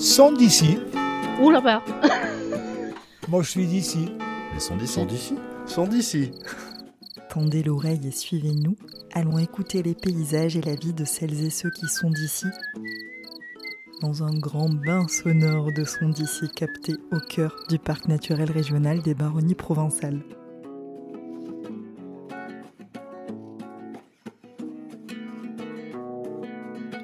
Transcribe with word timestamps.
sont 0.00 0.32
d'ici. 0.32 0.78
Ou 1.42 1.50
là-bas. 1.50 1.82
Moi, 3.28 3.42
je 3.42 3.50
suis 3.50 3.66
d'ici. 3.66 4.08
Ils 4.54 4.60
sont 4.60 4.76
d'ici. 4.76 4.94
Sont 4.94 5.06
d'ici. 5.06 5.34
Sont 5.66 5.86
d'ici. 5.86 6.30
Tendez 7.28 7.62
l'oreille 7.62 8.00
et 8.06 8.10
suivez-nous. 8.10 8.76
Allons 9.12 9.38
écouter 9.38 9.82
les 9.82 9.94
paysages 9.94 10.56
et 10.56 10.62
la 10.62 10.74
vie 10.74 10.94
de 10.94 11.04
celles 11.04 11.44
et 11.44 11.50
ceux 11.50 11.70
qui 11.70 11.86
sont 11.86 12.10
d'ici. 12.10 12.46
Dans 14.00 14.24
un 14.24 14.32
grand 14.32 14.70
bain 14.70 15.06
sonore 15.06 15.68
de 15.76 15.84
sons 15.84 16.08
d'ici 16.08 16.48
capté 16.56 16.94
au 17.12 17.18
cœur 17.18 17.54
du 17.68 17.78
parc 17.78 18.08
naturel 18.08 18.50
régional 18.50 19.02
des 19.02 19.14
Baronnies 19.14 19.54
provençales. 19.54 20.22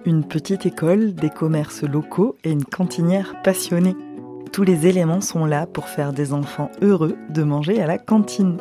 Une 0.07 0.23
petite 0.23 0.66
école, 0.66 1.15
des 1.15 1.30
commerces 1.30 1.83
locaux 1.83 2.37
et 2.45 2.52
une 2.52 2.65
cantinière 2.65 3.42
passionnée. 3.42 3.96
Tous 4.52 4.62
les 4.62 4.87
éléments 4.87 5.20
sont 5.20 5.45
là 5.45 5.66
pour 5.66 5.88
faire 5.88 6.12
des 6.12 6.32
enfants 6.32 6.70
heureux 6.80 7.16
de 7.29 7.42
manger 7.42 7.82
à 7.82 7.88
la 7.88 7.98
cantine. 7.98 8.59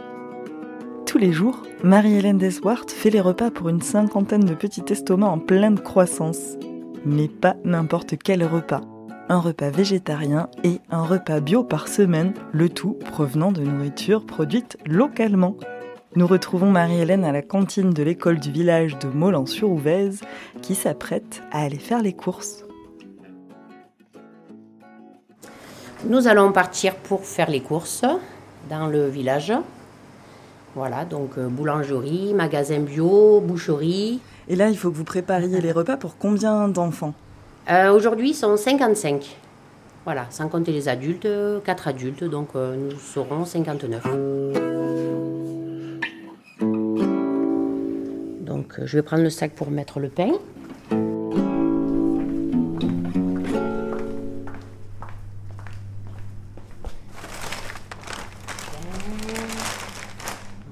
Tous 1.06 1.20
les 1.20 1.32
jours, 1.32 1.62
Marie-Hélène 1.84 2.40
Deswart 2.40 2.90
fait 2.90 3.12
les 3.12 3.22
repas 3.22 3.52
pour 3.52 3.70
une 3.70 3.84
cinquantaine 3.84 4.44
de 4.44 4.56
petits 4.56 4.86
estomacs 4.90 5.30
en 5.30 5.38
pleine 5.38 5.80
croissance. 5.80 6.58
Mais 7.06 7.28
pas 7.28 7.56
n'importe 7.64 8.16
quel 8.18 8.44
repas. 8.44 8.82
Un 9.30 9.40
repas 9.40 9.70
végétarien 9.70 10.50
et 10.64 10.80
un 10.90 11.04
repas 11.04 11.42
bio 11.42 11.64
par 11.64 11.90
semaine, 11.90 12.34
le 12.54 12.70
tout 12.70 12.98
provenant 13.12 13.52
de 13.52 13.62
nourriture 13.62 14.26
produite 14.26 14.80
localement. 14.88 15.58
Nous 16.16 16.28
retrouvons 16.28 16.72
Marie-Hélène 16.72 17.26
à 17.26 17.34
la 17.34 17.42
cantine 17.42 17.90
de 17.90 18.02
l'école 18.02 18.40
du 18.40 18.50
village 18.50 18.98
de 19.00 19.08
Molan-sur-Ouvèze 19.10 20.22
qui 20.62 20.74
s'apprête 20.74 21.42
à 21.52 21.64
aller 21.64 21.78
faire 21.78 22.02
les 22.02 22.14
courses. 22.14 22.64
Nous 26.06 26.28
allons 26.30 26.54
partir 26.54 26.96
pour 26.96 27.26
faire 27.26 27.50
les 27.50 27.60
courses 27.60 28.06
dans 28.70 28.88
le 28.88 29.10
village. 29.10 29.52
Voilà, 30.74 31.04
donc 31.04 31.32
euh, 31.38 31.48
boulangerie, 31.48 32.34
magasin 32.34 32.80
bio, 32.80 33.42
boucherie. 33.42 34.22
Et 34.48 34.56
là, 34.56 34.70
il 34.70 34.78
faut 34.78 34.92
que 34.92 34.96
vous 34.96 35.04
prépariez 35.04 35.60
les 35.60 35.72
repas 35.74 35.98
pour 35.98 36.18
combien 36.18 36.70
d'enfants? 36.70 37.14
Euh, 37.70 37.92
Aujourd'hui, 37.92 38.30
ils 38.30 38.36
sont 38.36 38.56
55. 38.56 39.36
Voilà, 40.06 40.28
sans 40.30 40.48
compter 40.48 40.72
les 40.72 40.88
adultes, 40.88 41.28
4 41.66 41.88
adultes, 41.90 42.24
donc 42.24 42.50
euh, 42.56 42.76
nous 42.76 43.00
serons 43.00 43.44
59. 43.44 44.75
Donc 48.76 48.84
euh, 48.84 48.88
je 48.88 48.98
vais 48.98 49.04
prendre 49.04 49.24
le 49.24 49.30
sac 49.30 49.52
pour 49.54 49.72
mettre 49.72 50.00
le 50.00 50.10
pain. 50.10 50.32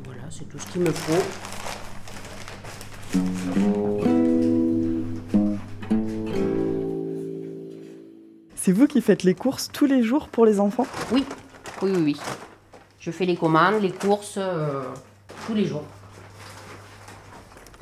Voilà, 0.03 0.21
c'est 0.29 0.45
tout 0.49 0.59
ce 0.59 0.67
qu'il 0.67 0.81
me 0.81 0.91
faut. 0.91 1.23
C'est 8.55 8.71
vous 8.71 8.87
qui 8.87 9.01
faites 9.01 9.23
les 9.23 9.35
courses 9.35 9.69
tous 9.71 9.85
les 9.85 10.03
jours 10.03 10.29
pour 10.29 10.45
les 10.45 10.59
enfants? 10.59 10.87
Oui, 11.11 11.25
oui, 11.81 11.91
oui, 11.95 12.01
oui. 12.03 12.21
Je 12.99 13.11
fais 13.11 13.25
les 13.25 13.35
commandes, 13.35 13.81
les 13.81 13.91
courses 13.91 14.35
euh, 14.37 14.83
tous 15.45 15.53
les 15.53 15.65
jours. 15.65 15.83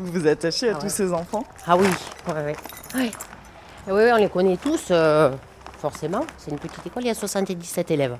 Vous 0.02 0.20
vous 0.22 0.28
attachez 0.28 0.70
à 0.70 0.74
Ah 0.76 0.80
tous 0.80 0.84
ouais. 0.86 0.90
ces 0.90 1.14
enfants 1.14 1.44
Ah 1.68 1.78
oui, 1.78 1.86
oui, 2.28 2.34
oui. 2.48 2.54
Oui, 2.96 3.12
oui, 3.88 3.94
oui, 4.04 4.10
on 4.12 4.18
les 4.18 4.30
connaît 4.30 4.58
tous, 4.58 4.88
euh, 4.92 5.32
forcément. 5.78 6.26
C'est 6.38 6.50
une 6.52 6.58
petite 6.60 6.86
école, 6.86 7.04
il 7.04 7.08
y 7.08 7.12
a 7.12 7.14
77 7.14 7.92
élèves. 7.92 8.18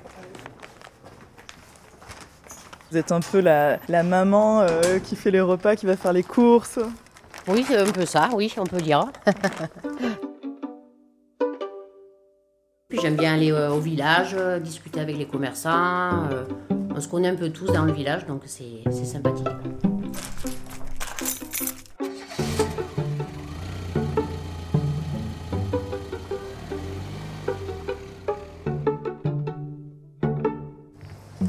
Vous 2.90 2.96
êtes 2.98 3.10
un 3.10 3.20
peu 3.20 3.40
la, 3.40 3.78
la 3.88 4.02
maman 4.02 4.60
euh, 4.60 4.98
qui 5.00 5.16
fait 5.16 5.30
les 5.30 5.40
repas, 5.40 5.74
qui 5.76 5.86
va 5.86 5.96
faire 5.96 6.12
les 6.12 6.22
courses. 6.22 6.78
Oui, 7.48 7.64
c'est 7.66 7.78
un 7.78 7.90
peu 7.90 8.06
ça, 8.06 8.28
oui, 8.34 8.54
on 8.58 8.64
peut 8.64 8.80
dire. 8.80 9.06
Puis 12.88 13.00
j'aime 13.00 13.16
bien 13.16 13.34
aller 13.34 13.50
euh, 13.50 13.70
au 13.70 13.80
village, 13.80 14.34
euh, 14.38 14.60
discuter 14.60 15.00
avec 15.00 15.16
les 15.16 15.26
commerçants. 15.26 16.28
euh, 16.30 16.44
on 16.94 17.00
se 17.00 17.08
connaît 17.08 17.28
un 17.28 17.34
peu 17.36 17.48
tous 17.50 17.66
dans 17.72 17.84
le 17.84 17.92
village, 17.92 18.26
donc 18.26 18.42
c'est 18.46 18.84
sympathique. 19.04 19.48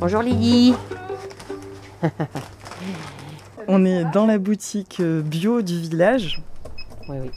Bonjour 0.03 0.21
Lydie. 0.21 0.73
On 3.69 3.85
est 3.85 4.03
dans 4.11 4.25
la 4.25 4.37
boutique 4.37 4.97
euh, 4.99 5.21
bio 5.21 5.61
du 5.61 5.79
village. 5.79 6.41
Oui, 7.07 7.19
oui. 7.21 7.31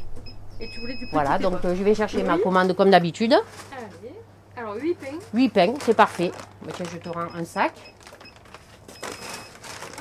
Et 0.59 0.69
tu 0.69 0.81
voulais 0.81 0.95
du 0.95 1.05
petit 1.05 1.13
Voilà, 1.13 1.39
donc 1.39 1.65
euh, 1.65 1.77
je 1.77 1.85
vais 1.85 1.95
chercher 1.95 2.25
ma 2.25 2.39
commande 2.39 2.75
comme 2.75 2.91
d'habitude. 2.91 3.35
Allez. 3.35 4.17
Alors, 4.57 4.75
8 4.75 4.95
pains. 4.95 5.19
8 5.33 5.49
pains, 5.51 5.75
c'est 5.81 5.95
parfait. 5.95 6.33
Bah, 6.61 6.73
tiens, 6.75 6.87
je 6.93 6.99
te 6.99 7.09
rends 7.09 7.33
un 7.37 7.45
sac. 7.45 7.73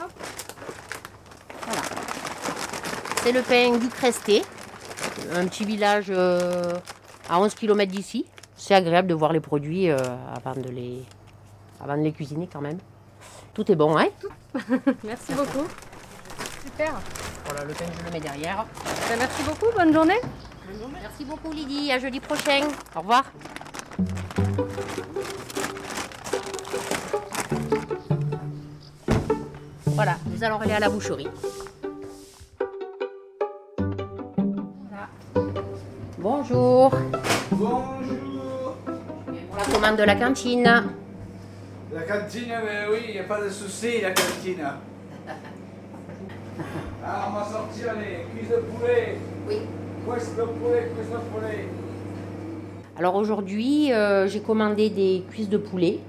Hop. 0.01 0.11
Voilà. 1.67 1.81
C'est 3.21 3.31
le 3.31 3.41
pain 3.43 3.77
du 3.77 3.89
Cresté, 3.89 4.41
un 5.35 5.45
petit 5.45 5.65
village 5.65 6.07
euh, 6.09 6.73
à 7.29 7.39
11 7.39 7.53
km 7.53 7.91
d'ici. 7.91 8.25
C'est 8.57 8.73
agréable 8.73 9.07
de 9.07 9.13
voir 9.13 9.33
les 9.33 9.39
produits 9.39 9.91
euh, 9.91 9.97
avant, 10.35 10.59
de 10.59 10.69
les, 10.69 11.03
avant 11.81 11.97
de 11.97 12.03
les 12.03 12.11
cuisiner 12.11 12.47
quand 12.51 12.61
même. 12.61 12.77
Tout 13.53 13.71
est 13.71 13.75
bon, 13.75 13.97
hein 13.97 14.07
Merci 15.03 15.33
beaucoup. 15.33 15.65
Super. 16.63 16.93
Voilà, 17.45 17.63
le 17.63 17.73
pain, 17.73 17.85
je 17.99 18.05
le 18.05 18.11
mets 18.11 18.19
derrière. 18.19 18.65
Ben, 19.09 19.17
merci 19.19 19.43
beaucoup. 19.43 19.67
Bonne 19.75 19.93
journée. 19.93 20.19
Merci 20.91 21.25
beaucoup 21.25 21.51
Lydie, 21.51 21.91
à 21.91 21.99
jeudi 21.99 22.19
prochain. 22.19 22.61
Au 22.95 22.99
revoir. 22.99 23.23
Voilà, 29.85 30.17
nous 30.25 30.43
allons 30.43 30.59
aller 30.59 30.73
à 30.73 30.79
la 30.79 30.89
boucherie. 30.89 31.27
Voilà. 33.77 35.07
Bonjour. 36.17 36.91
Bonjour 37.51 38.75
Pour 39.47 39.57
la 39.57 39.63
commande 39.71 39.97
de 39.97 40.03
la 40.03 40.15
cantine. 40.15 40.83
La 41.95 42.01
cantine, 42.01 42.51
mais 42.65 42.91
oui, 42.91 43.05
il 43.07 43.13
n'y 43.13 43.19
a 43.19 43.23
pas 43.23 43.41
de 43.41 43.49
souci, 43.49 44.01
la 44.01 44.11
cantine. 44.11 44.67
Ah, 47.07 47.27
on 47.29 47.33
va 47.37 47.45
sortir 47.45 47.93
les 47.99 48.25
cuisses 48.35 48.49
de 48.49 48.55
poulet. 48.55 49.17
Oui. 49.47 49.57
Cuisses 50.09 50.35
de 50.35 50.41
poulet, 50.41 50.89
cuisses 50.95 51.11
de 51.11 51.17
poulet. 51.31 51.67
Alors 52.97 53.15
aujourd'hui, 53.15 53.93
euh, 53.93 54.27
j'ai 54.27 54.39
commandé 54.39 54.89
des 54.89 55.23
cuisses 55.29 55.49
de 55.49 55.57
poulet. 55.57 55.99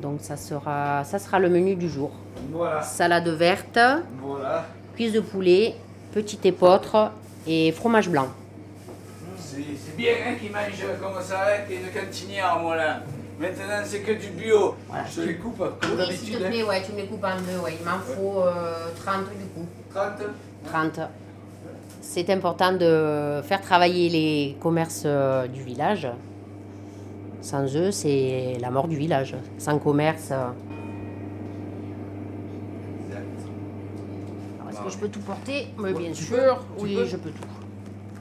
Donc 0.00 0.20
ça 0.20 0.36
sera, 0.36 1.02
ça 1.04 1.18
sera 1.18 1.40
le 1.40 1.48
menu 1.48 1.74
du 1.74 1.88
jour. 1.88 2.12
Voilà, 2.52 2.82
Salade 2.82 3.28
verte, 3.28 3.78
voilà. 4.22 4.66
cuisses 4.94 5.12
de 5.12 5.20
poulet, 5.20 5.74
petite 6.12 6.46
épeautre 6.46 7.10
et 7.46 7.72
fromage 7.72 8.08
blanc. 8.08 8.28
C'est 9.38 9.64
c'est 9.76 9.96
bien 9.96 10.12
hein, 10.24 10.34
qu'ils 10.40 10.52
mangent 10.52 11.00
comme 11.02 11.20
ça, 11.22 11.40
hein, 11.48 11.60
t'es 11.66 11.76
une 11.76 11.90
cantinière, 11.90 12.58
moi 12.60 12.76
là. 12.76 13.00
Maintenant, 13.40 13.80
c'est 13.84 14.00
que 14.00 14.12
du 14.12 14.28
bio. 14.28 14.74
Voilà. 14.88 15.04
Je 15.06 15.20
te 15.22 15.26
les 15.26 15.36
coupe, 15.36 15.56
comme 15.58 15.90
Oui, 15.98 16.14
s'il 16.16 16.36
te 16.38 16.44
hein. 16.44 16.48
plaît, 16.50 16.62
ouais, 16.62 16.82
tu 16.84 16.92
me 16.92 16.98
les 16.98 17.06
coupes 17.06 17.24
en 17.24 17.36
deux, 17.40 17.58
ouais. 17.64 17.74
Il 17.80 17.86
m'en 17.86 17.98
faut 17.98 18.42
euh, 18.42 18.88
30 19.02 19.20
du 19.30 19.46
coup. 19.54 19.66
30 19.94 20.12
30. 20.66 21.00
C'est 22.02 22.28
important 22.30 22.72
de 22.72 23.40
faire 23.42 23.60
travailler 23.62 24.08
les 24.10 24.56
commerces 24.60 25.04
euh, 25.06 25.46
du 25.46 25.62
village. 25.62 26.06
Sans 27.40 27.64
eux, 27.76 27.90
c'est 27.90 28.58
la 28.60 28.70
mort 28.70 28.88
du 28.88 28.96
village. 28.96 29.34
Sans 29.56 29.78
commerce. 29.78 30.28
euh. 30.32 30.48
Est-ce 34.70 34.80
que 34.80 34.90
je 34.90 34.98
peux 34.98 35.08
tout 35.08 35.20
porter? 35.20 35.68
Mais 35.78 35.92
bien 35.92 36.12
sûr, 36.14 36.62
oui, 36.78 36.98
je 37.06 37.16
peux 37.16 37.30
tout. 37.30 37.42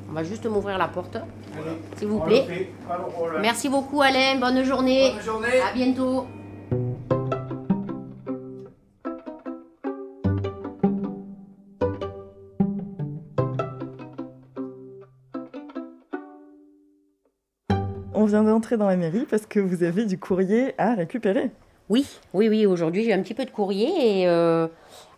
On 0.09 0.13
va 0.13 0.23
juste 0.23 0.45
m'ouvrir 0.47 0.77
la 0.77 0.87
porte, 0.87 1.17
s'il 1.97 2.07
vous 2.07 2.19
plaît. 2.19 2.69
Merci 3.41 3.69
beaucoup, 3.69 4.01
Alain. 4.01 4.39
Bonne 4.39 4.63
journée. 4.63 5.13
Bonne 5.13 5.25
journée. 5.25 5.61
À 5.61 5.73
bientôt. 5.73 6.25
On 18.13 18.25
vient 18.25 18.43
d'entrer 18.43 18.75
dans 18.75 18.87
la 18.87 18.97
mairie 18.97 19.25
parce 19.29 19.45
que 19.45 19.61
vous 19.61 19.83
avez 19.83 20.05
du 20.05 20.17
courrier 20.17 20.73
à 20.77 20.93
récupérer. 20.93 21.51
Oui, 21.89 22.05
oui, 22.33 22.47
oui. 22.49 22.67
Aujourd'hui, 22.67 23.03
j'ai 23.03 23.13
un 23.13 23.21
petit 23.23 23.33
peu 23.33 23.45
de 23.45 23.49
courrier 23.49 24.21
et 24.21 24.27
euh, 24.27 24.67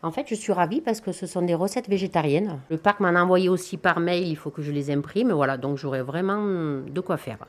en 0.03 0.12
fait, 0.12 0.25
je 0.29 0.35
suis 0.35 0.53
ravie 0.53 0.79
parce 0.79 1.01
que 1.01 1.12
ce 1.12 1.27
sont 1.27 1.41
des 1.41 1.53
recettes 1.53 1.89
végétariennes. 1.89 2.59
Le 2.69 2.77
parc 2.77 3.01
m'en 3.01 3.09
a 3.09 3.21
envoyé 3.21 3.50
aussi 3.50 3.75
par 3.75 4.00
mail. 4.00 4.25
Il 4.25 4.38
faut 4.38 4.51
que 4.51 4.62
je 4.62 4.71
les 4.71 4.89
imprime. 4.89 5.33
Voilà, 5.33 5.57
donc 5.57 5.77
j'aurai 5.77 6.01
vraiment 6.01 6.41
de 6.41 7.01
quoi 7.01 7.18
faire. 7.18 7.39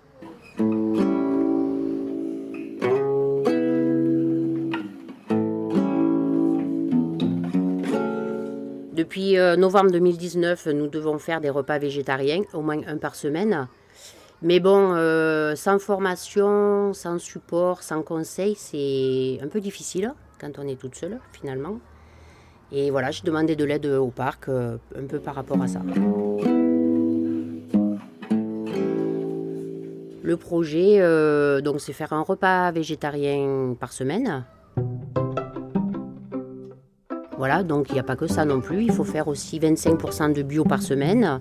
Depuis 8.92 9.38
euh, 9.38 9.54
novembre 9.54 9.92
2019, 9.92 10.66
nous 10.74 10.88
devons 10.88 11.18
faire 11.18 11.40
des 11.40 11.50
repas 11.50 11.78
végétariens, 11.78 12.42
au 12.54 12.60
moins 12.60 12.80
un 12.88 12.96
par 12.96 13.14
semaine. 13.14 13.68
Mais 14.42 14.58
bon, 14.58 14.94
euh, 14.94 15.54
sans 15.54 15.78
formation, 15.78 16.92
sans 16.94 17.18
support, 17.18 17.82
sans 17.82 18.02
conseil, 18.02 18.54
c'est 18.56 19.38
un 19.42 19.46
peu 19.46 19.60
difficile 19.60 20.14
quand 20.40 20.58
on 20.58 20.66
est 20.66 20.74
toute 20.74 20.96
seule 20.96 21.20
finalement. 21.32 21.78
Et 22.72 22.90
voilà, 22.90 23.10
j'ai 23.10 23.22
demandé 23.22 23.54
de 23.54 23.64
l'aide 23.64 23.86
au 23.86 24.08
parc 24.08 24.48
euh, 24.48 24.78
un 24.98 25.04
peu 25.04 25.20
par 25.20 25.36
rapport 25.36 25.62
à 25.62 25.68
ça. 25.68 25.80
Le 30.24 30.36
projet, 30.36 30.98
donc, 31.62 31.80
c'est 31.80 31.92
faire 31.92 32.12
un 32.12 32.22
repas 32.22 32.70
végétarien 32.70 33.76
par 33.78 33.92
semaine. 33.92 34.44
Voilà, 37.42 37.64
donc 37.64 37.86
il 37.88 37.94
n'y 37.94 37.98
a 37.98 38.04
pas 38.04 38.14
que 38.14 38.28
ça 38.28 38.44
non 38.44 38.60
plus. 38.60 38.84
Il 38.84 38.92
faut 38.92 39.02
faire 39.02 39.26
aussi 39.26 39.58
25% 39.58 40.32
de 40.32 40.42
bio 40.42 40.62
par 40.62 40.80
semaine, 40.80 41.40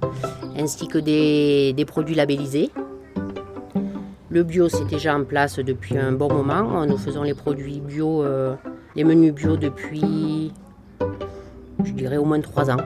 ainsi 0.57 0.87
que 0.87 0.97
des, 0.97 1.85
produits 1.85 2.15
labellisés. 2.15 2.71
Le 4.31 4.43
bio, 4.43 4.69
c'est 4.69 4.85
déjà 4.85 5.13
en 5.13 5.25
place 5.25 5.59
depuis 5.59 5.97
un 5.97 6.13
bon 6.13 6.31
moment. 6.31 6.85
Nous 6.85 6.97
faisons 6.97 7.23
les 7.23 7.33
produits 7.33 7.81
bio, 7.81 8.23
euh, 8.23 8.55
les 8.95 9.03
menus 9.03 9.33
bio 9.33 9.57
depuis, 9.57 10.53
je 11.83 11.91
dirais, 11.91 12.15
au 12.15 12.23
moins 12.23 12.39
trois 12.39 12.71
ans. 12.71 12.77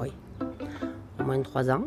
Oui, 0.00 0.12
au 1.20 1.22
moins 1.22 1.40
trois 1.42 1.70
ans. 1.70 1.84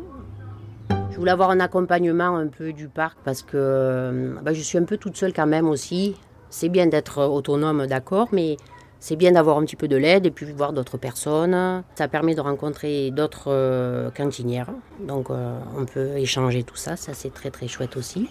Je 1.10 1.18
voulais 1.18 1.30
avoir 1.30 1.50
un 1.50 1.60
accompagnement 1.60 2.34
un 2.34 2.46
peu 2.46 2.72
du 2.72 2.88
parc 2.88 3.18
parce 3.22 3.42
que 3.42 3.50
euh, 3.54 4.34
bah, 4.42 4.54
je 4.54 4.62
suis 4.62 4.78
un 4.78 4.84
peu 4.84 4.96
toute 4.96 5.18
seule 5.18 5.34
quand 5.34 5.46
même 5.46 5.68
aussi. 5.68 6.16
C'est 6.48 6.70
bien 6.70 6.86
d'être 6.86 7.22
autonome, 7.22 7.86
d'accord, 7.86 8.28
mais 8.32 8.56
c'est 9.02 9.16
bien 9.16 9.32
d'avoir 9.32 9.58
un 9.58 9.64
petit 9.64 9.74
peu 9.74 9.88
de 9.88 9.96
l'aide 9.96 10.26
et 10.26 10.30
puis 10.30 10.46
voir 10.52 10.72
d'autres 10.72 10.96
personnes. 10.96 11.82
Ça 11.96 12.06
permet 12.06 12.36
de 12.36 12.40
rencontrer 12.40 13.10
d'autres 13.10 13.48
euh, 13.48 14.10
cantinières. 14.12 14.70
Donc 15.00 15.28
euh, 15.28 15.58
on 15.76 15.86
peut 15.86 16.16
échanger 16.16 16.62
tout 16.62 16.76
ça, 16.76 16.94
ça 16.94 17.12
c'est 17.12 17.34
très 17.34 17.50
très 17.50 17.66
chouette 17.66 17.96
aussi. 17.96 18.28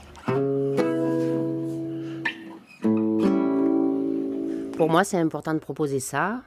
Pour 4.77 4.89
moi 4.89 5.03
c'est 5.03 5.17
important 5.17 5.53
de 5.53 5.59
proposer 5.59 5.99
ça 5.99 6.41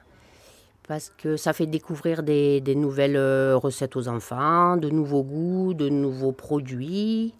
parce 0.87 1.11
que 1.15 1.37
ça 1.37 1.53
fait 1.53 1.67
découvrir 1.67 2.23
des, 2.23 2.61
nouvelles 2.75 3.17
euh, 3.17 3.55
recettes 3.55 3.95
aux 3.95 4.07
enfants, 4.07 4.75
de 4.75 4.89
nouveaux 4.89 5.23
goûts, 5.23 5.75
de 5.75 5.87
nouveaux 5.87 6.31
produits. 6.31 7.35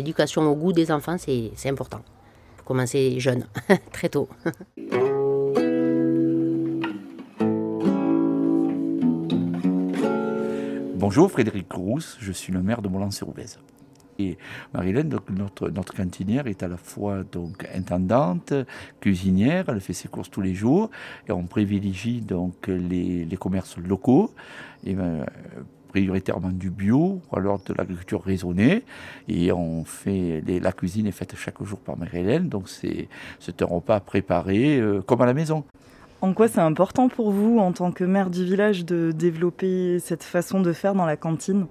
L'éducation 0.00 0.50
au 0.50 0.56
goût 0.56 0.72
des 0.72 0.90
enfants 0.90 1.16
c'est 1.16 1.52
important. 1.66 2.00
Faut 2.56 2.64
commencer 2.64 3.20
jeune, 3.20 3.46
très 3.92 4.08
tôt. 4.08 4.28
Bonjour, 11.08 11.30
Frédéric 11.30 11.72
Rousse, 11.72 12.16
je 12.18 12.32
suis 12.32 12.52
le 12.52 12.60
maire 12.64 12.82
de 12.82 12.88
Moulin-Sérouvez. 12.88 13.46
Et 14.18 14.36
Marilène, 14.74 15.08
notre, 15.30 15.94
cantinière, 15.94 16.48
est 16.48 16.64
à 16.64 16.66
la 16.66 16.76
fois 16.76 17.22
donc 17.22 17.64
intendante, 17.72 18.52
cuisinière, 18.98 19.66
elle 19.68 19.80
fait 19.80 19.92
ses 19.92 20.08
courses 20.08 20.32
tous 20.32 20.40
les 20.40 20.52
jours, 20.52 20.90
et 21.28 21.30
on 21.30 21.44
privilégie 21.44 22.22
donc 22.22 22.66
les, 22.66 23.24
les 23.24 23.36
commerces 23.36 23.78
locaux, 23.78 24.34
et 24.84 24.94
ben, 24.94 25.26
prioritairement 25.96 26.50
du 26.50 26.70
bio, 26.70 27.20
ou 27.30 27.36
alors 27.36 27.60
de 27.62 27.72
l'agriculture 27.72 28.22
raisonnée, 28.24 28.82
et 29.28 29.52
on 29.52 29.84
fait 29.84 30.42
la 30.44 30.72
cuisine 30.72 31.06
est 31.06 31.12
faite 31.12 31.36
chaque 31.36 31.62
jour 31.62 31.78
par 31.78 31.96
Marie-Hélène, 31.96 32.48
donc 32.48 32.68
c'est 32.68 33.62
un 33.62 33.64
repas 33.64 34.00
préparé 34.00 34.80
euh, 34.80 35.02
comme 35.02 35.22
à 35.22 35.26
la 35.26 35.34
maison. 35.34 35.64
En 36.22 36.32
quoi 36.32 36.48
c'est 36.48 36.60
important 36.60 37.08
pour 37.08 37.30
vous, 37.30 37.58
en 37.58 37.72
tant 37.72 37.92
que 37.92 38.02
maire 38.02 38.30
du 38.30 38.42
village, 38.42 38.86
de 38.86 39.12
développer 39.12 39.98
cette 39.98 40.22
façon 40.22 40.62
de 40.62 40.72
faire 40.72 40.94
dans 40.94 41.04
la 41.04 41.16
cantine? 41.16 41.66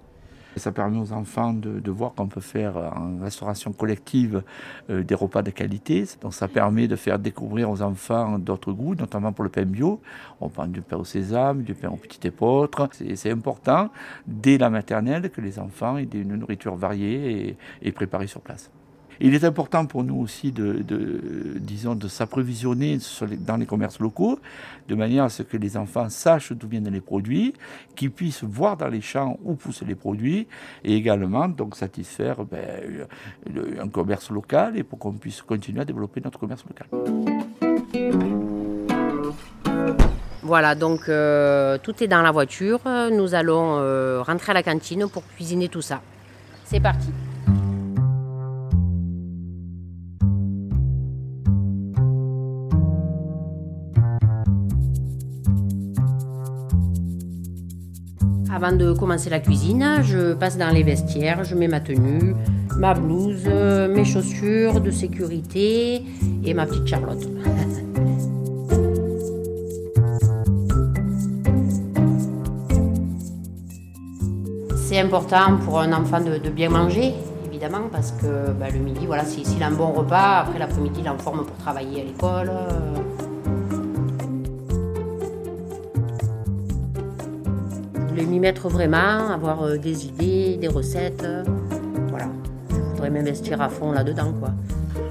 Ça 0.55 0.71
permet 0.71 0.99
aux 0.99 1.11
enfants 1.11 1.51
de, 1.51 1.91
voir 1.91 2.13
qu'on 2.13 2.27
peut 2.27 2.39
faire 2.39 2.77
en 2.77 3.17
restauration 3.21 3.73
collective 3.73 4.43
euh, 4.89 5.03
des 5.03 5.15
repas 5.15 5.41
de 5.41 5.49
qualité. 5.49 6.05
Donc 6.21 6.33
ça 6.33 6.47
permet 6.47 6.87
de 6.87 6.95
faire 6.95 7.19
découvrir 7.19 7.69
aux 7.69 7.81
enfants 7.81 8.39
d'autres 8.39 8.71
goûts, 8.71 8.95
notamment 8.95 9.33
pour 9.33 9.43
le 9.43 9.49
pain 9.49 9.65
bio. 9.65 9.99
On 10.39 10.47
prend 10.47 10.67
du 10.67 10.81
pain 10.81 10.97
au 10.97 11.03
sésame, 11.03 11.63
du 11.63 11.73
pain 11.73 11.89
au 11.89 11.97
petit 11.97 12.25
épeautre. 12.27 12.87
C'est 13.15 13.31
important 13.31 13.89
dès 14.27 14.57
la 14.57 14.69
maternelle 14.69 15.29
que 15.29 15.41
les 15.41 15.59
enfants 15.59 15.97
aient 15.97 16.03
une 16.03 16.35
nourriture 16.35 16.75
variée 16.75 17.57
et 17.81 17.91
préparée 17.91 18.27
sur 18.27 18.41
place. 18.41 18.69
Il 19.19 19.33
est 19.33 19.43
important 19.43 19.85
pour 19.85 20.03
nous 20.03 20.17
aussi 20.17 20.51
de, 20.51 20.83
disons, 21.59 21.95
de 21.95 22.07
s'approvisionner 22.07 22.99
dans 23.39 23.57
les 23.57 23.65
commerces 23.65 23.99
locaux, 23.99 24.39
de 24.87 24.95
manière 24.95 25.25
à 25.25 25.29
ce 25.29 25.43
que 25.43 25.57
les 25.57 25.77
enfants 25.77 26.09
sachent 26.09 26.51
d'où 26.51 26.67
viennent 26.67 26.89
les 26.89 27.01
produits, 27.01 27.53
qu'ils 27.95 28.11
puissent 28.11 28.43
voir 28.43 28.77
dans 28.77 28.87
les 28.87 29.01
champs 29.01 29.37
où 29.43 29.55
poussent 29.55 29.83
les 29.83 29.95
produits, 29.95 30.47
et 30.83 30.95
également 30.95 31.47
donc 31.47 31.75
satisfaire 31.75 32.43
ben, 32.45 33.07
un 33.79 33.87
commerce 33.89 34.29
local 34.29 34.77
et 34.77 34.83
pour 34.83 34.99
qu'on 34.99 35.13
puisse 35.13 35.41
continuer 35.41 35.81
à 35.81 35.85
développer 35.85 36.21
notre 36.21 36.39
commerce 36.39 36.63
local. 36.65 36.87
Voilà, 40.41 40.75
donc 40.75 41.09
euh, 41.09 41.79
tout 41.81 42.03
est 42.03 42.07
dans 42.07 42.21
la 42.21 42.31
voiture. 42.31 42.79
Nous 43.11 43.33
allons 43.33 43.77
euh, 43.79 44.21
rentrer 44.21 44.51
à 44.51 44.53
la 44.53 44.61
cantine 44.61 45.09
pour 45.09 45.25
cuisiner 45.25 45.69
tout 45.69 45.81
ça. 45.81 46.01
C'est 46.65 46.79
parti. 46.79 47.09
Avant 58.55 58.71
de 58.71 58.93
commencer 58.93 59.29
la 59.29 59.41
cuisine, 59.41 59.99
je 60.01 60.33
passe 60.33 60.57
dans 60.57 60.69
les 60.69 60.81
vestiaires, 60.81 61.43
je 61.43 61.53
mets 61.55 61.67
ma 61.67 61.81
tenue, 61.81 62.33
ma 62.77 62.93
blouse, 62.93 63.45
mes 63.89 64.05
chaussures 64.05 64.79
de 64.79 64.91
sécurité 64.91 66.01
et 66.45 66.53
ma 66.53 66.65
petite 66.65 66.87
Charlotte. 66.87 67.19
C'est 74.77 75.01
important 75.01 75.57
pour 75.65 75.81
un 75.81 75.91
enfant 75.91 76.21
de, 76.21 76.49
bien 76.49 76.69
manger, 76.69 77.13
évidemment, 77.45 77.89
parce 77.91 78.13
que 78.13 78.53
bah, 78.57 78.67
le 78.73 78.79
midi, 78.79 79.05
voilà, 79.05 79.25
s'il 79.25 79.61
a 79.61 79.67
un 79.67 79.71
bon 79.71 79.91
repas, 79.91 80.43
après 80.43 80.59
l'après-midi, 80.59 81.01
il 81.03 81.09
en 81.09 81.17
forme 81.17 81.45
pour 81.45 81.57
travailler 81.57 81.99
à 81.99 82.05
l'école. 82.05 82.51
Voulais 88.15 88.27
m'y 88.27 88.39
mettre 88.39 88.69
vraiment, 88.69 89.29
avoir 89.29 89.63
euh, 89.63 89.77
des 89.77 90.05
idées, 90.05 90.57
des 90.57 90.69
recettes. 90.69 91.27
voilà. 92.09 92.27
Je 92.69 92.75
voudrais 92.75 93.09
m'investir 93.09 93.61
à 93.61 93.67
fond 93.67 93.91
là-dedans, 93.91 94.33
quoi. 94.39 94.51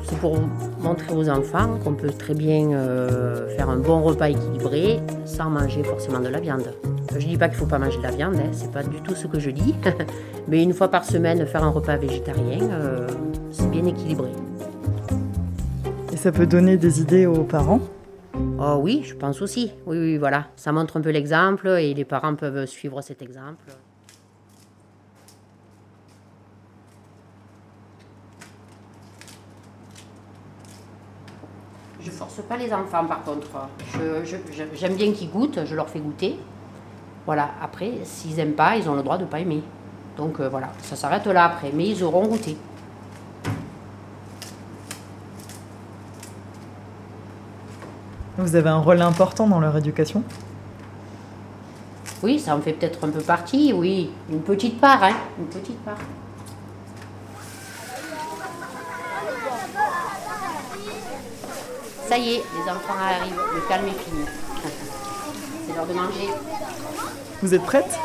C'est 0.04 0.18
pour 0.18 0.38
montrer 0.80 1.14
aux 1.14 1.28
enfants 1.28 1.78
qu'on 1.82 1.94
peut 1.94 2.10
très 2.10 2.34
bien 2.34 2.72
euh, 2.72 3.48
faire 3.56 3.68
un 3.68 3.76
bon 3.76 4.02
repas 4.02 4.30
équilibré 4.30 5.00
sans 5.24 5.50
manger 5.50 5.82
forcément 5.82 6.20
de 6.20 6.28
la 6.28 6.40
viande. 6.40 6.74
Je 7.18 7.26
dis 7.26 7.36
pas 7.36 7.48
qu'il 7.48 7.58
faut 7.58 7.66
pas 7.66 7.78
manger 7.78 7.98
de 7.98 8.02
la 8.02 8.10
viande, 8.10 8.36
hein, 8.36 8.50
c'est 8.52 8.72
pas 8.72 8.82
du 8.82 9.00
tout 9.02 9.14
ce 9.14 9.26
que 9.26 9.38
je 9.38 9.50
dis. 9.50 9.74
Mais 10.48 10.62
une 10.62 10.72
fois 10.72 10.88
par 10.88 11.04
semaine, 11.04 11.46
faire 11.46 11.62
un 11.62 11.70
repas 11.70 11.96
végétarien, 11.96 12.60
euh, 12.62 13.06
c'est 13.50 13.70
bien 13.70 13.84
équilibré. 13.84 14.28
Et 16.12 16.16
ça 16.16 16.32
peut 16.32 16.46
donner 16.46 16.76
des 16.76 17.00
idées 17.00 17.26
aux 17.26 17.44
parents? 17.44 17.80
Oh 18.36 18.78
oui, 18.80 19.02
je 19.04 19.14
pense 19.14 19.42
aussi. 19.42 19.72
Oui, 19.86 19.98
oui, 19.98 20.18
voilà. 20.18 20.46
Ça 20.56 20.72
montre 20.72 20.96
un 20.96 21.00
peu 21.00 21.10
l'exemple 21.10 21.68
et 21.68 21.94
les 21.94 22.04
parents 22.04 22.34
peuvent 22.34 22.66
suivre 22.66 23.00
cet 23.02 23.22
exemple. 23.22 23.66
Je 32.00 32.10
force 32.10 32.40
pas 32.48 32.56
les 32.56 32.72
enfants 32.72 33.06
par 33.06 33.22
contre. 33.22 33.48
J'aime 34.74 34.94
bien 34.94 35.12
qu'ils 35.12 35.30
goûtent, 35.30 35.60
je 35.64 35.74
leur 35.74 35.88
fais 35.88 36.00
goûter. 36.00 36.36
Voilà, 37.26 37.50
après, 37.62 37.92
s'ils 38.04 38.36
n'aiment 38.36 38.54
pas, 38.54 38.76
ils 38.76 38.88
ont 38.90 38.94
le 38.94 39.02
droit 39.02 39.16
de 39.16 39.24
ne 39.24 39.28
pas 39.28 39.40
aimer. 39.40 39.62
Donc 40.16 40.40
euh, 40.40 40.48
voilà, 40.48 40.70
ça 40.82 40.96
s'arrête 40.96 41.26
là 41.26 41.46
après, 41.46 41.70
mais 41.72 41.88
ils 41.88 42.04
auront 42.04 42.26
goûté. 42.26 42.56
Vous 48.44 48.56
avez 48.56 48.68
un 48.68 48.76
rôle 48.76 49.00
important 49.00 49.46
dans 49.48 49.58
leur 49.58 49.74
éducation 49.74 50.22
Oui, 52.22 52.38
ça 52.38 52.54
en 52.54 52.60
fait 52.60 52.74
peut-être 52.74 53.02
un 53.02 53.08
peu 53.08 53.22
partie, 53.22 53.72
oui. 53.72 54.10
Une 54.30 54.42
petite 54.42 54.78
part, 54.78 55.02
hein 55.02 55.14
Une 55.38 55.46
petite 55.46 55.82
part. 55.82 55.96
Ça 62.06 62.18
y 62.18 62.34
est, 62.34 62.42
les 62.54 62.70
enfants 62.70 62.94
arrivent, 63.00 63.40
le 63.54 63.60
calme 63.66 63.86
est 63.86 64.10
fini. 64.10 64.24
C'est 65.66 65.74
l'heure 65.74 65.86
de 65.86 65.94
manger. 65.94 66.28
Vous 67.42 67.54
êtes 67.54 67.62
prête 67.64 67.98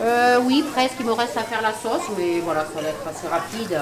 Euh, 0.00 0.40
oui, 0.44 0.64
presque, 0.72 0.94
il 0.98 1.06
me 1.06 1.12
reste 1.12 1.36
à 1.36 1.42
faire 1.42 1.62
la 1.62 1.72
sauce, 1.72 2.08
mais 2.18 2.40
voilà, 2.40 2.64
ça 2.74 2.80
va 2.80 2.88
être 2.88 3.06
assez 3.08 3.28
rapide. 3.28 3.80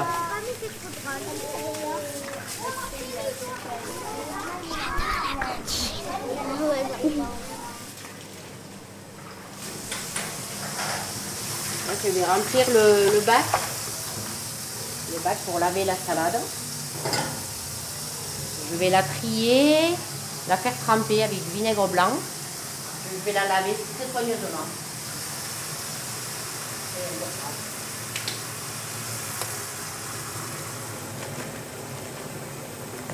Je 12.04 12.10
vais 12.10 12.24
remplir 12.24 12.66
le, 12.68 13.20
bac. 13.26 13.44
Le 15.12 15.18
bac 15.20 15.36
pour 15.46 15.58
laver 15.58 15.84
la 15.84 15.94
salade. 15.94 16.38
Je 18.70 18.76
vais 18.76 18.90
la 18.90 19.02
trier, 19.02 19.76
la 20.48 20.56
faire 20.56 20.74
tremper 20.86 21.22
avec 21.22 21.42
du 21.42 21.56
vinaigre 21.56 21.86
blanc. 21.88 22.10
Je 23.10 23.24
vais 23.24 23.32
la 23.32 23.46
laver 23.46 23.74
très 23.96 24.10
soigneusement. 24.12 24.66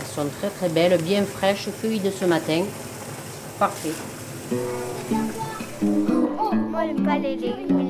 Elles 0.01 0.15
sont 0.15 0.29
très 0.39 0.51
très 0.51 0.69
belles, 0.69 1.01
bien 1.03 1.25
fraîches, 1.25 1.69
cueillies 1.81 2.01
de 2.01 2.11
ce 2.11 2.25
matin. 2.25 2.65
Parfait. 3.59 3.93
Oh, 5.83 6.55
moi 6.55 7.19
les 7.19 7.37
légumes 7.37 7.82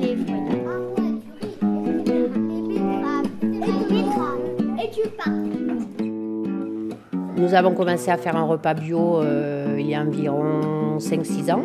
Nous 7.43 7.53
avons 7.53 7.73
commencé 7.73 8.09
à 8.09 8.17
faire 8.17 8.35
un 8.35 8.43
repas 8.43 8.73
bio 8.73 9.21
euh, 9.21 9.75
il 9.79 9.87
y 9.87 9.95
a 9.95 10.01
environ 10.01 10.97
5-6 10.97 11.51
ans. 11.51 11.63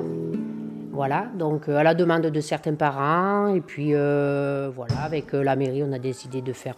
Voilà, 0.93 1.27
donc 1.39 1.69
euh, 1.69 1.77
à 1.77 1.83
la 1.83 1.95
demande 1.95 2.23
de 2.23 2.41
certains 2.41 2.75
parents. 2.75 3.55
Et 3.55 3.61
puis 3.61 3.91
euh, 3.95 4.71
voilà, 4.75 5.01
avec 5.03 5.33
la 5.33 5.57
mairie, 5.57 5.83
on 5.85 5.93
a 5.93 5.99
décidé 5.99 6.43
de 6.43 6.53
faire 6.53 6.77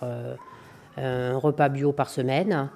un 0.97 1.37
repas 1.37 1.69
bio 1.69 1.93
par 1.93 2.09
semaine. 2.09 2.69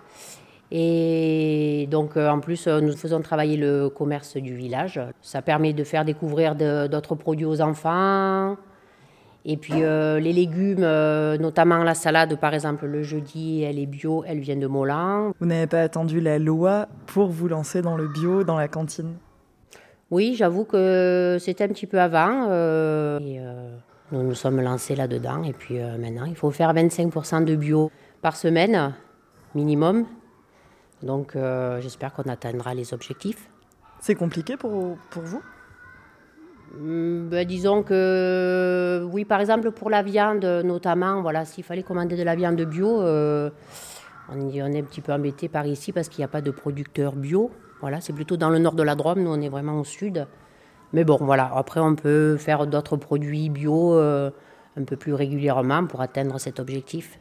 Et 0.71 1.87
donc 1.91 2.17
en 2.17 2.41
plus, 2.41 2.67
nous 2.69 2.97
faisons 2.97 3.21
travailler 3.21 3.57
le 3.57 3.89
commerce 3.89 4.37
du 4.37 4.55
village. 4.55 5.01
Ça 5.21 5.43
permet 5.43 5.73
de 5.73 5.85
faire 5.85 6.05
découvrir 6.05 6.55
d'autres 6.55 7.15
produits 7.15 7.45
aux 7.47 7.61
enfants. 7.61 8.57
Et 9.47 9.59
puis 9.59 9.83
euh, 9.83 10.21
les 10.21 10.33
légumes, 10.33 10.83
euh, 10.83 11.37
notamment 11.37 11.85
la 11.85 11.95
salade 11.95 12.39
par 12.41 12.55
exemple, 12.55 12.87
le 12.87 13.03
jeudi, 13.03 13.63
elle 13.63 13.79
est 13.79 13.87
bio, 13.87 14.25
elle 14.27 14.41
vient 14.41 14.57
de 14.57 14.67
Molan. 14.67 15.33
Vous 15.39 15.47
n'avez 15.47 15.67
pas 15.67 15.83
attendu 15.83 16.21
la 16.21 16.39
loi 16.39 16.89
pour 17.07 17.29
vous 17.29 17.49
lancer 17.49 17.83
dans 17.83 17.97
le 17.97 18.09
bio, 18.09 18.43
dans 18.43 18.57
la 18.57 18.69
cantine? 18.69 19.17
Oui, 20.11 20.35
j'avoue 20.35 20.65
que 20.65 21.37
c'était 21.41 21.65
un 21.65 21.69
petit 21.69 21.87
peu 21.87 22.01
avant. 22.01 22.47
euh, 22.51 23.19
et, 23.21 23.41
nous 24.13 24.23
nous 24.23 24.35
sommes 24.35 24.61
lancés 24.61 24.95
là-dedans. 24.95 25.43
Et 25.43 25.53
puis 25.53 25.79
maintenant, 25.99 26.25
il 26.25 26.37
faut 26.37 26.51
faire 26.51 26.73
25% 26.73 27.45
de 27.45 27.57
bio 27.57 27.91
par 28.23 28.37
semaine, 28.37 28.95
minimum. 29.55 30.07
Donc 31.03 31.37
j'espère 31.81 32.15
qu'on 32.15 32.31
atteindra 32.31 32.75
les 32.75 32.95
objectifs. 32.95 33.51
C'est 34.01 34.15
compliqué 34.15 34.57
pour, 34.57 34.97
pour 35.11 35.23
vous? 35.23 35.43
Ben, 36.73 37.47
disons 37.47 37.83
que 37.83 39.07
oui, 39.13 39.25
par 39.25 39.41
exemple 39.41 39.71
pour 39.71 39.91
la 39.91 40.03
viande, 40.03 40.45
notamment, 40.65 41.23
voilà, 41.23 41.45
s'il 41.45 41.65
fallait 41.65 41.83
commander 41.83 42.17
de 42.17 42.23
la 42.23 42.35
viande 42.35 42.61
bio, 42.63 43.01
euh, 43.03 43.51
on, 44.29 44.49
y- 44.49 44.63
on 44.63 44.67
est 44.67 44.81
un 44.81 44.85
petit 44.85 45.01
peu 45.01 45.13
embêté 45.13 45.49
par 45.49 45.67
ici 45.67 45.93
parce 45.93 46.09
qu'il 46.09 46.21
n'y 46.21 46.25
a 46.25 46.29
pas 46.29 46.41
de 46.41 46.51
producteur 46.51 47.15
bio. 47.15 47.51
Voilà, 47.81 48.01
c'est 48.01 48.13
plutôt 48.13 48.37
dans 48.37 48.51
le 48.51 48.59
nord 48.59 48.75
de 48.75 48.83
la 48.83 48.95
Drôme, 48.95 49.23
nous 49.23 49.31
on 49.31 49.41
est 49.41 49.49
vraiment 49.49 49.79
au 49.79 49.85
sud. 49.85 50.27
Mais 50.93 51.05
bon, 51.05 51.19
voilà, 51.21 51.51
après 51.55 51.81
on 51.81 51.95
peut 51.95 52.37
faire 52.37 52.67
d'autres 52.67 52.97
produits 52.97 53.51
bio 53.51 53.95
euh, 53.95 54.31
un 54.77 54.85
peu 54.85 54.97
plus 54.97 55.13
régulièrement 55.13 55.87
pour 55.87 56.01
atteindre 56.01 56.39
cet 56.39 56.61
objectif. 56.61 57.19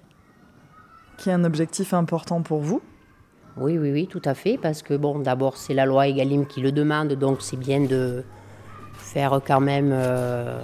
Qui 1.18 1.30
est 1.30 1.34
un 1.34 1.44
objectif 1.44 1.94
important 1.94 2.42
pour 2.42 2.60
vous? 2.60 2.82
Oui, 3.58 3.78
oui, 3.78 3.92
oui, 3.92 4.08
tout 4.08 4.22
à 4.26 4.34
fait, 4.34 4.58
parce 4.58 4.82
que 4.82 4.96
bon, 4.96 5.20
d'abord 5.20 5.58
c'est 5.58 5.74
la 5.76 5.86
loi 5.86 6.08
Egalim 6.08 6.48
qui 6.48 6.62
le 6.62 6.72
demande, 6.72 7.14
donc 7.14 7.42
c'est 7.42 7.58
bien 7.58 7.82
de 7.82 8.24
faire 8.98 9.42
quand 9.46 9.60
même 9.60 9.92
euh, 9.92 10.60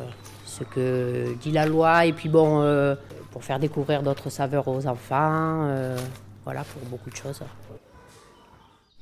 ce 0.45 0.63
que 0.63 1.33
dit 1.41 1.51
la 1.51 1.65
loi, 1.65 2.05
et 2.05 2.13
puis 2.13 2.29
bon, 2.29 2.61
euh, 2.61 2.95
pour 3.31 3.43
faire 3.43 3.59
découvrir 3.59 4.01
d'autres 4.03 4.29
saveurs 4.29 4.67
aux 4.67 4.87
enfants, 4.87 5.63
euh, 5.67 5.97
voilà, 6.43 6.63
pour 6.63 6.81
beaucoup 6.89 7.09
de 7.09 7.15
choses. 7.15 7.41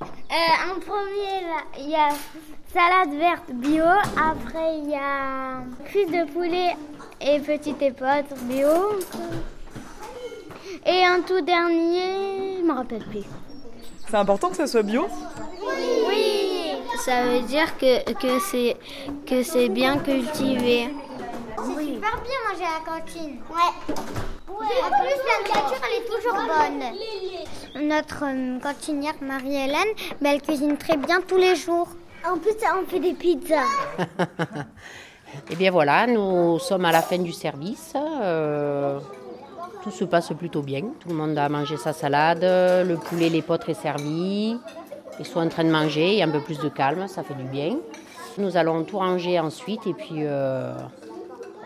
Euh, 0.01 0.35
en 0.69 0.79
premier, 0.79 1.43
il 1.79 1.89
y 1.89 1.95
a 1.95 2.09
salade 2.71 3.17
verte 3.17 3.51
bio. 3.53 3.85
Après, 4.15 4.77
il 4.77 4.89
y 4.91 4.95
a 4.95 5.63
cuisse 5.85 6.11
de 6.11 6.31
poulet 6.31 6.75
et 7.21 7.39
petites 7.39 7.81
épotes 7.81 8.33
bio. 8.43 8.99
Et 10.85 11.03
un 11.03 11.21
tout 11.21 11.41
dernier, 11.41 12.57
je 12.59 12.63
me 12.63 12.73
rappelle 12.73 13.05
plus. 13.05 13.23
C'est 14.07 14.17
important 14.17 14.49
que 14.49 14.57
ça 14.57 14.67
soit 14.67 14.83
bio? 14.83 15.07
Oui, 15.61 15.96
ça 17.07 17.23
veut 17.23 17.39
dire 17.39 17.77
que, 17.77 18.11
que 18.11 18.39
c'est 18.39 18.75
que 19.25 19.41
c'est 19.41 19.69
bien 19.69 19.97
cultivé. 19.99 20.89
C'est 21.55 21.85
super 21.85 22.15
bien 22.27 22.39
manger 22.47 22.65
à 22.65 22.75
la 22.79 22.83
cantine. 22.85 23.37
Ouais. 23.49 23.73
En 24.49 24.89
plus, 24.99 25.19
la 25.29 25.37
nourriture, 25.47 25.81
elle 25.85 25.97
est 26.01 26.07
toujours 26.13 26.39
bonne. 26.53 27.87
Notre 27.87 28.23
euh, 28.25 28.59
cantinière 28.59 29.13
Marie-Hélène, 29.21 29.93
ben, 30.19 30.31
elle 30.33 30.41
cuisine 30.41 30.75
très 30.75 30.97
bien 30.97 31.21
tous 31.21 31.37
les 31.37 31.55
jours. 31.55 31.87
En 32.29 32.37
plus, 32.37 32.55
on 32.77 32.85
fait 32.85 32.99
des 32.99 33.13
pizzas. 33.13 33.71
Et 35.51 35.55
bien 35.55 35.71
voilà, 35.71 36.07
nous 36.07 36.59
sommes 36.59 36.83
à 36.83 36.91
la 36.91 37.01
fin 37.01 37.19
du 37.19 37.31
service. 37.31 37.93
euh, 37.95 38.99
tout 39.81 39.91
se 39.91 40.03
passe 40.03 40.33
plutôt 40.37 40.61
bien. 40.61 40.81
Tout 40.99 41.07
le 41.07 41.15
monde 41.15 41.37
a 41.37 41.47
mangé 41.47 41.77
sa 41.77 41.93
salade, 41.93 42.43
le 42.43 42.95
poulet, 42.95 43.29
les 43.29 43.41
potres 43.41 43.69
est 43.69 43.81
servi. 43.81 44.57
Ils 45.19 45.25
sont 45.25 45.39
en 45.39 45.49
train 45.49 45.63
de 45.63 45.71
manger, 45.71 46.13
il 46.13 46.17
y 46.19 46.21
a 46.21 46.25
un 46.25 46.31
peu 46.31 46.41
plus 46.41 46.59
de 46.59 46.69
calme, 46.69 47.07
ça 47.07 47.23
fait 47.23 47.33
du 47.33 47.43
bien. 47.43 47.77
Nous 48.37 48.55
allons 48.55 48.83
tout 48.83 48.99
ranger 48.99 49.39
ensuite 49.39 49.87
et 49.87 49.93
puis 49.93 50.23
euh, 50.23 50.73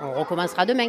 on 0.01 0.19
recommencera 0.19 0.65
demain. 0.65 0.87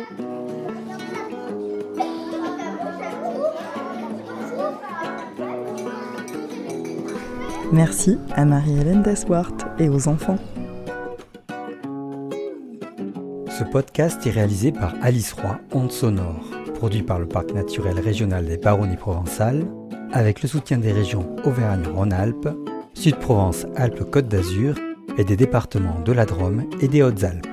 Merci 7.73 8.19
à 8.37 8.45
Marie-Hélène 8.45 9.03
Deswart 9.03 9.67
et 9.79 9.89
aux 9.89 10.07
enfants. 10.07 10.39
Ce 13.49 13.65
podcast 13.65 14.25
est 14.27 14.31
réalisé 14.31 14.73
par 14.73 14.95
Alice 15.03 15.33
Roy, 15.33 15.59
Onde 15.73 15.91
Sonore, 15.91 16.45
produit 16.75 17.03
par 17.03 17.19
le 17.19 17.27
Parc 17.27 17.53
naturel 17.53 17.99
régional 17.99 18.45
des 18.45 18.59
Baronnies 18.59 18.97
provençales, 18.97 19.67
avec 20.13 20.43
le 20.43 20.49
soutien 20.49 20.79
des 20.79 20.93
régions 20.93 21.37
Auvergne-Rhône-Alpes, 21.45 22.49
Sud-Provence-Alpes-Côte 22.95 24.29
d'Azur 24.29 24.75
et 25.19 25.25
des 25.25 25.37
départements 25.37 26.01
de 26.01 26.13
la 26.13 26.27
Drôme 26.27 26.65
et 26.81 26.89
des 26.89 27.03
Hautes-Alpes. 27.03 27.52